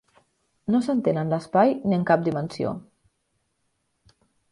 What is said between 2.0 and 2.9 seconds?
cap dimensió.